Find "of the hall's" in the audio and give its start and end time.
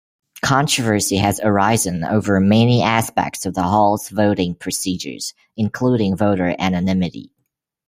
3.45-4.09